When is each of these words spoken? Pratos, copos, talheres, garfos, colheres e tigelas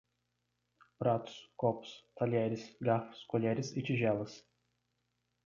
Pratos, 0.97 1.51
copos, 1.55 2.03
talheres, 2.15 2.75
garfos, 2.81 3.23
colheres 3.27 3.71
e 3.77 3.83
tigelas 3.83 4.43